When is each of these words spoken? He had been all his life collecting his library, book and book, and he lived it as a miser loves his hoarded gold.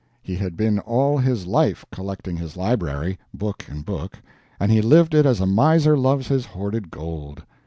He 0.23 0.33
had 0.35 0.57
been 0.57 0.79
all 0.79 1.19
his 1.19 1.45
life 1.45 1.85
collecting 1.91 2.35
his 2.35 2.57
library, 2.57 3.19
book 3.35 3.67
and 3.69 3.85
book, 3.85 4.17
and 4.59 4.71
he 4.71 4.81
lived 4.81 5.13
it 5.13 5.27
as 5.27 5.39
a 5.39 5.45
miser 5.45 5.95
loves 5.95 6.27
his 6.27 6.43
hoarded 6.47 6.89
gold. 6.89 7.43